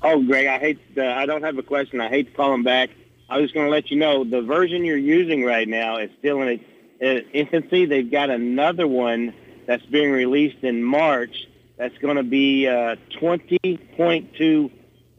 Oh, 0.04 0.22
Greg, 0.24 0.48
I 0.48 0.58
hate. 0.58 0.80
Uh, 0.98 1.06
I 1.06 1.26
don't 1.26 1.44
have 1.44 1.58
a 1.58 1.64
question. 1.64 2.02
I 2.02 2.10
hate 2.10 2.28
to 2.28 2.34
call 2.34 2.54
him 2.54 2.64
back. 2.64 2.90
I 3.30 3.40
was 3.40 3.52
going 3.52 3.68
to 3.68 3.72
let 3.72 3.92
you 3.92 3.98
know 3.98 4.24
the 4.24 4.42
version 4.42 4.84
you're 4.84 4.98
using 4.98 5.44
right 5.44 5.68
now 5.68 5.98
is 5.98 6.10
still 6.20 6.42
in 6.42 6.60
its 7.00 7.28
infancy. 7.34 7.86
They've 7.86 8.10
got 8.10 8.30
another 8.30 8.88
one 8.88 9.34
that's 9.68 9.86
being 9.86 10.12
released 10.12 10.64
in 10.64 10.84
March. 10.84 11.48
That's 11.82 11.98
going 11.98 12.18
to 12.18 12.24
be 12.24 12.68
uh, 12.68 12.96
20.2 13.20 14.72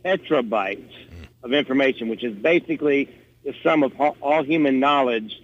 petabytes 0.04 0.92
of 1.42 1.52
information, 1.52 2.06
which 2.06 2.22
is 2.22 2.36
basically 2.36 3.12
the 3.44 3.52
sum 3.64 3.82
of 3.82 4.00
all 4.00 4.44
human 4.44 4.78
knowledge 4.78 5.42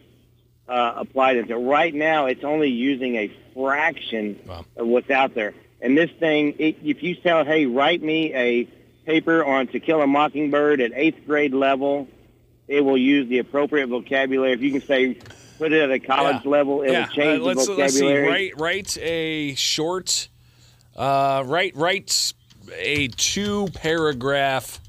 uh, 0.69 0.93
applied 0.95 1.39
into. 1.39 1.57
Right 1.57 1.93
now, 1.93 2.27
it's 2.27 2.45
only 2.45 2.69
using 2.69 3.17
a 3.17 3.33
fraction 3.53 4.39
wow. 4.47 4.65
of 4.77 4.87
what's 4.87 5.11
out 5.11 5.35
there. 5.35 5.55
And 5.81 5.99
this 5.99 6.09
thing, 6.21 6.55
it, 6.61 6.77
if 6.85 7.03
you 7.03 7.17
tell, 7.17 7.45
hey, 7.45 7.67
write 7.67 8.01
me 8.01 8.33
a 8.33 8.69
paper 9.05 9.45
on 9.45 9.67
To 9.67 9.81
Kill 9.81 10.01
a 10.01 10.07
Mockingbird 10.07 10.81
at 10.81 10.93
eighth 10.95 11.27
grade 11.27 11.53
level, 11.53 12.07
it 12.69 12.83
will 12.83 12.97
use 12.97 13.29
the 13.29 13.41
appropriate 13.41 13.89
vocabulary. 13.89 14.53
If 14.53 14.61
you 14.61 14.71
can 14.71 14.83
say, 14.83 15.19
put 15.59 15.73
it 15.73 15.83
at 15.83 15.91
a 15.91 15.99
college 15.99 16.43
yeah. 16.45 16.51
level, 16.51 16.83
it 16.83 16.93
yeah. 16.93 17.01
will 17.01 17.07
change 17.09 17.43
uh, 17.43 17.49
the 17.49 17.55
vocabulary. 17.55 17.83
Let's 17.83 17.95
see. 17.99 18.19
Write, 18.21 18.53
write 18.57 18.99
a 18.99 19.57
short, 19.57 20.29
uh, 20.99 21.45
write, 21.47 21.77
write 21.77 22.35
a 22.75 23.09
two 23.09 23.69
paragraph 23.75 24.81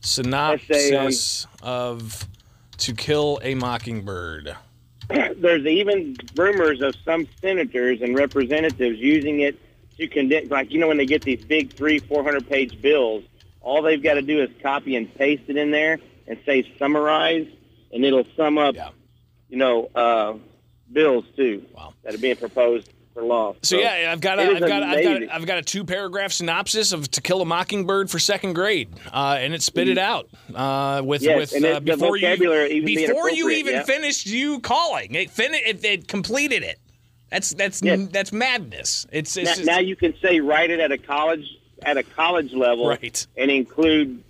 synopsis 0.00 1.46
of 1.62 2.26
To 2.78 2.94
Kill 2.94 3.38
a 3.42 3.54
Mockingbird. 3.54 4.56
There's 5.08 5.66
even 5.66 6.16
rumors 6.34 6.80
of 6.80 6.96
some 7.04 7.28
senators 7.40 8.00
and 8.00 8.16
representatives 8.16 8.98
using 8.98 9.40
it 9.40 9.58
to 9.98 10.08
condense, 10.08 10.50
like 10.50 10.72
you 10.72 10.80
know, 10.80 10.88
when 10.88 10.96
they 10.96 11.06
get 11.06 11.22
these 11.22 11.44
big 11.44 11.72
three, 11.72 11.98
four 11.98 12.24
hundred 12.24 12.48
page 12.48 12.80
bills, 12.80 13.22
all 13.60 13.82
they've 13.82 14.02
got 14.02 14.14
to 14.14 14.22
do 14.22 14.42
is 14.42 14.50
copy 14.62 14.96
and 14.96 15.12
paste 15.14 15.44
it 15.48 15.56
in 15.56 15.70
there 15.70 15.98
and 16.26 16.38
say 16.44 16.70
summarize, 16.78 17.46
and 17.92 18.04
it'll 18.04 18.26
sum 18.36 18.58
up, 18.58 18.74
yeah. 18.74 18.88
you 19.48 19.56
know, 19.56 19.88
uh, 19.94 20.34
bills 20.92 21.24
too 21.36 21.64
wow. 21.74 21.92
that 22.02 22.14
are 22.14 22.18
being 22.18 22.36
proposed 22.36 22.90
for 23.16 23.22
lost. 23.24 23.64
So, 23.64 23.78
yeah, 23.78 24.10
I've 24.12 24.20
got 24.20 24.38
a, 24.38 24.42
I've 24.42 24.60
got, 24.60 24.82
I've 24.82 25.02
got, 25.02 25.16
amazing. 25.16 25.30
I've 25.30 25.46
got 25.46 25.56
a 25.58 25.62
two 25.62 25.84
paragraph 25.84 26.32
synopsis 26.32 26.92
of 26.92 27.10
To 27.12 27.22
Kill 27.22 27.40
a 27.40 27.46
Mockingbird 27.46 28.10
for 28.10 28.18
second 28.18 28.52
grade, 28.52 28.90
uh, 29.10 29.38
and 29.40 29.54
it 29.54 29.62
spit 29.62 29.88
it 29.88 29.96
out 29.96 30.28
uh, 30.54 31.00
with 31.02 31.22
Yes, 31.22 31.52
with 31.52 31.64
uh, 31.64 31.80
before 31.80 32.18
you 32.18 32.28
even 32.28 32.84
before 32.84 33.30
you 33.30 33.48
even 33.48 33.74
yeah. 33.74 33.82
finished 33.84 34.26
you 34.26 34.60
calling. 34.60 35.14
It 35.14 35.30
fin- 35.30 35.54
it, 35.54 35.82
it 35.82 36.08
completed 36.08 36.62
it. 36.62 36.78
That's 37.30 37.54
that's 37.54 37.82
Yes. 37.82 38.06
that's 38.12 38.32
madness. 38.32 39.06
It's, 39.10 39.34
it's 39.38 39.46
now, 39.46 39.54
just- 39.54 39.66
now 39.66 39.78
you 39.78 39.96
can 39.96 40.14
say 40.20 40.40
write 40.40 40.70
it 40.70 40.78
at 40.78 40.92
a 40.92 40.98
college 40.98 41.46
at 41.82 41.96
a 41.96 42.02
college 42.02 42.52
level, 42.52 42.86
Right. 42.88 43.26
and 43.36 43.50
include 43.50 44.22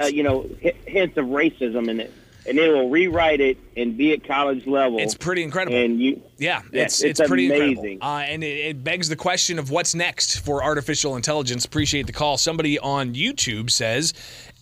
uh, 0.00 0.06
you 0.06 0.24
know 0.24 0.48
hints 0.86 1.16
of 1.16 1.26
racism 1.26 1.88
in 1.88 2.00
it, 2.00 2.12
and 2.46 2.58
it 2.58 2.68
will 2.68 2.90
rewrite 2.90 3.40
it 3.40 3.56
and 3.76 3.96
be 3.96 4.12
at 4.12 4.26
college 4.26 4.66
level. 4.66 4.98
it's 4.98 5.14
pretty 5.14 5.42
incredible. 5.42 5.76
and 5.76 6.00
you 6.00 6.22
Yeah, 6.38 6.62
Yes, 6.72 6.94
it's, 6.96 7.02
it's 7.02 7.20
it's 7.20 7.28
pretty 7.28 7.46
incredible. 7.46 7.80
amazing. 7.82 7.98
Uh, 8.02 8.24
and 8.26 8.44
it, 8.44 8.46
it 8.66 8.84
begs 8.84 9.08
the 9.08 9.16
question 9.16 9.58
of 9.58 9.70
what's 9.70 9.94
next 9.94 10.40
for 10.40 10.62
artificial 10.62 11.16
intelligence. 11.16 11.64
Appreciate 11.64 12.06
the 12.06 12.12
call. 12.12 12.36
Somebody 12.36 12.78
on 12.78 13.14
YouTube 13.14 13.70
says, 13.70 14.12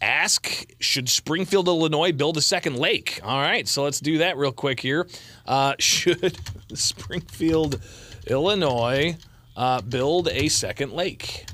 ask, 0.00 0.66
should 0.80 1.08
Springfield, 1.08 1.66
Illinois 1.68 2.12
build 2.12 2.36
a 2.36 2.42
second 2.42 2.76
lake? 2.76 3.20
All 3.24 3.40
right, 3.40 3.66
so 3.66 3.82
let's 3.82 4.00
do 4.00 4.18
that 4.18 4.36
real 4.36 4.52
quick 4.52 4.80
here. 4.80 5.08
Uh, 5.46 5.74
should 5.78 6.38
Springfield, 6.74 7.80
Illinois 8.28 9.16
uh, 9.56 9.80
build 9.82 10.28
a 10.28 10.48
second 10.48 10.92
lake? 10.92 11.46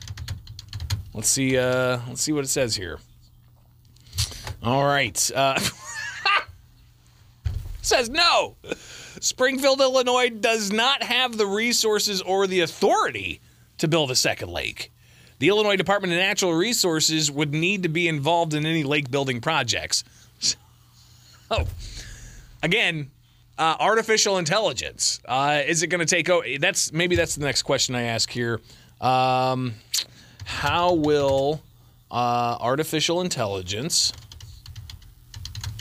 Let's 1.15 1.29
see. 1.29 1.57
Uh, 1.57 1.99
let's 2.07 2.21
see 2.21 2.33
what 2.33 2.45
it 2.45 2.49
says 2.49 2.77
here. 2.77 2.99
All 4.63 4.85
right. 4.85 5.31
Says 7.89 8.11
no. 8.11 8.57
Springfield, 9.19 9.81
Illinois 9.81 10.29
does 10.29 10.71
not 10.71 11.03
have 11.03 11.39
the 11.39 11.47
resources 11.47 12.21
or 12.21 12.47
the 12.47 12.61
authority 12.61 13.41
to 13.79 13.89
build 13.89 14.11
a 14.11 14.15
second 14.15 14.51
lake. 14.51 14.93
The 15.39 15.49
Illinois 15.49 15.77
Department 15.77 16.13
of 16.13 16.19
Natural 16.19 16.53
Resources 16.53 17.31
would 17.31 17.55
need 17.55 17.85
to 17.85 17.89
be 17.89 18.07
involved 18.07 18.53
in 18.53 18.67
any 18.67 18.85
lake 18.85 19.11
building 19.11 19.41
projects. 19.41 20.05
Oh, 21.51 21.67
again, 22.63 23.11
uh, 23.57 23.77
artificial 23.81 24.37
intelligence. 24.37 25.23
Uh, 25.25 25.63
is 25.67 25.83
it 25.83 25.87
going 25.87 26.01
to 26.01 26.15
take 26.15 26.29
over? 26.29 26.45
That's 26.61 26.93
maybe 26.93 27.17
that's 27.17 27.37
the 27.37 27.45
next 27.47 27.63
question 27.63 27.95
I 27.95 28.03
ask 28.03 28.29
here. 28.29 28.61
Um, 29.01 29.77
how 30.45 30.93
will 30.93 31.63
uh, 32.11 32.59
artificial 32.61 33.23
intelligence 33.23 34.13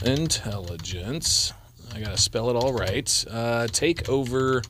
intelligence 0.02 1.52
I 1.98 2.00
gotta 2.00 2.16
spell 2.16 2.48
it 2.48 2.54
all 2.54 2.72
right. 2.72 3.24
Uh, 3.28 3.66
take 3.66 4.08
over 4.08 4.62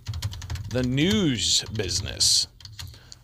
the 0.71 0.83
news 0.83 1.63
business. 1.75 2.49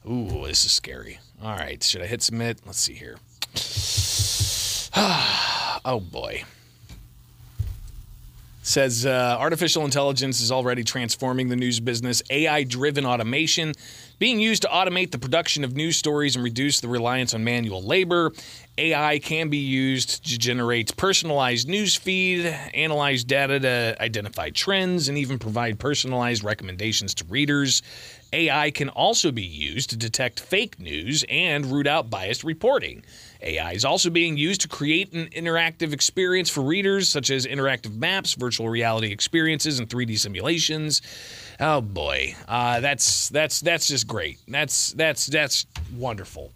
Ooh, 0.06 0.46
this 0.46 0.66
is 0.66 0.72
scary. 0.72 1.20
All 1.42 1.56
right, 1.56 1.82
should 1.82 2.02
I 2.02 2.06
hit 2.06 2.20
submit? 2.20 2.60
Let's 2.66 2.80
see 2.80 2.92
here. 2.92 3.16
oh 5.86 6.00
boy. 6.00 6.44
Says 8.60 9.06
uh, 9.06 9.36
artificial 9.40 9.86
intelligence 9.86 10.42
is 10.42 10.52
already 10.52 10.84
transforming 10.84 11.48
the 11.48 11.56
news 11.56 11.80
business. 11.80 12.22
AI 12.28 12.64
driven 12.64 13.06
automation 13.06 13.72
being 14.18 14.38
used 14.38 14.62
to 14.62 14.68
automate 14.68 15.12
the 15.12 15.18
production 15.18 15.64
of 15.64 15.76
news 15.76 15.96
stories 15.96 16.36
and 16.36 16.44
reduce 16.44 16.80
the 16.80 16.88
reliance 16.88 17.32
on 17.32 17.42
manual 17.42 17.82
labor. 17.82 18.32
AI 18.76 19.20
can 19.20 19.50
be 19.50 19.58
used 19.58 20.26
to 20.26 20.36
generate 20.36 20.96
personalized 20.96 21.68
news 21.68 21.94
feed, 21.94 22.46
analyze 22.74 23.22
data 23.22 23.60
to 23.60 23.96
identify 24.00 24.50
trends, 24.50 25.08
and 25.08 25.16
even 25.16 25.38
provide 25.38 25.78
personalized 25.78 26.42
recommendations 26.42 27.14
to 27.14 27.24
readers. 27.26 27.82
AI 28.32 28.72
can 28.72 28.88
also 28.88 29.30
be 29.30 29.44
used 29.44 29.90
to 29.90 29.96
detect 29.96 30.40
fake 30.40 30.80
news 30.80 31.24
and 31.28 31.66
root 31.66 31.86
out 31.86 32.10
biased 32.10 32.42
reporting. 32.42 33.04
AI 33.40 33.72
is 33.72 33.84
also 33.84 34.10
being 34.10 34.36
used 34.36 34.62
to 34.62 34.68
create 34.68 35.12
an 35.12 35.26
interactive 35.28 35.92
experience 35.92 36.50
for 36.50 36.62
readers, 36.62 37.08
such 37.08 37.30
as 37.30 37.46
interactive 37.46 37.96
maps, 37.96 38.34
virtual 38.34 38.68
reality 38.68 39.12
experiences, 39.12 39.78
and 39.78 39.88
3D 39.88 40.18
simulations. 40.18 41.00
Oh 41.60 41.80
boy, 41.80 42.34
uh, 42.48 42.80
that's 42.80 43.28
that's 43.28 43.60
that's 43.60 43.86
just 43.86 44.08
great. 44.08 44.40
That's 44.48 44.92
that's 44.94 45.26
that's 45.26 45.66
wonderful. 45.94 46.50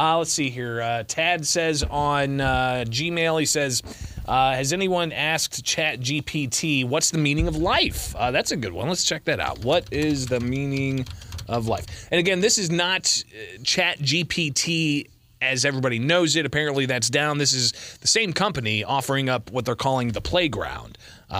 Uh, 0.00 0.16
let's 0.16 0.32
see 0.32 0.48
here. 0.48 0.80
Uh, 0.80 1.02
Tad 1.06 1.46
says 1.46 1.82
on 1.82 2.40
uh, 2.40 2.84
Gmail, 2.88 3.38
he 3.38 3.44
says, 3.44 3.82
uh, 4.26 4.54
"Has 4.54 4.72
anyone 4.72 5.12
asked 5.12 5.62
Chat 5.62 6.00
GPT 6.00 6.88
what's 6.88 7.10
the 7.10 7.18
meaning 7.18 7.46
of 7.46 7.58
life?" 7.58 8.16
Uh, 8.16 8.30
that's 8.30 8.50
a 8.50 8.56
good 8.56 8.72
one. 8.72 8.88
Let's 8.88 9.04
check 9.04 9.24
that 9.24 9.40
out. 9.40 9.62
What 9.62 9.92
is 9.92 10.24
the 10.24 10.40
meaning 10.40 11.06
of 11.48 11.68
life? 11.68 12.08
And 12.10 12.18
again, 12.18 12.40
this 12.40 12.56
is 12.56 12.70
not 12.70 13.22
uh, 13.30 13.62
Chat 13.62 13.98
GPT 13.98 15.10
as 15.42 15.66
everybody 15.66 15.98
knows 15.98 16.34
it. 16.34 16.46
Apparently, 16.46 16.86
that's 16.86 17.10
down. 17.10 17.36
This 17.36 17.52
is 17.52 17.72
the 18.00 18.08
same 18.08 18.32
company 18.32 18.82
offering 18.82 19.28
up 19.28 19.50
what 19.50 19.66
they're 19.66 19.76
calling 19.76 20.12
the 20.12 20.22
playground. 20.22 20.96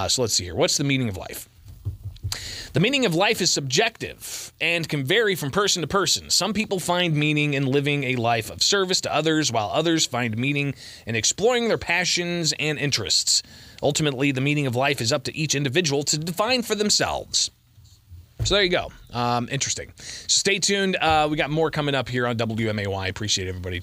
So 0.09 0.21
let's 0.21 0.35
see 0.35 0.45
here. 0.45 0.55
What's 0.55 0.77
the 0.77 0.85
meaning 0.85 1.09
of 1.09 1.17
life? 1.17 1.50
The 2.73 2.81
meaning 2.81 3.05
of 3.05 3.17
life 3.17 3.41
is 3.41 3.51
subjective 3.51 4.53
and 4.61 4.89
can 4.89 5.05
vary 5.05 5.35
from 5.35 5.51
person 5.51 5.83
to 5.83 5.89
person. 5.89 6.31
Some 6.31 6.53
people 6.53 6.79
find 6.79 7.17
meaning 7.17 7.55
in 7.55 7.67
living 7.67 8.05
a 8.05 8.15
life 8.15 8.49
of 8.49 8.63
service 8.63 9.01
to 9.01 9.13
others, 9.13 9.51
while 9.51 9.71
others 9.73 10.07
find 10.07 10.37
meaning 10.39 10.75
in 11.05 11.17
exploring 11.17 11.67
their 11.67 11.79
passions 11.79 12.55
and 12.61 12.79
interests. 12.79 13.43
Ultimately, 13.83 14.31
the 14.31 14.41
meaning 14.41 14.69
of 14.69 14.77
life 14.77 15.01
is 15.01 15.13
up 15.13 15.25
to 15.25 15.37
each 15.37 15.57
individual 15.57 16.05
to 16.05 16.19
define 16.19 16.63
for 16.63 16.77
themselves. 16.77 17.51
So 18.45 18.55
there 18.55 18.63
you 18.63 18.71
go. 18.71 18.93
Um, 19.13 19.49
interesting. 19.51 19.93
So 19.97 20.29
stay 20.29 20.61
tuned. 20.61 20.97
Uh, 20.97 21.27
we 21.31 21.37
got 21.37 21.51
more 21.51 21.71
coming 21.71 21.95
up 21.97 22.09
here 22.09 22.27
on 22.27 22.37
WMAY. 22.37 23.09
Appreciate 23.09 23.49
everybody. 23.49 23.79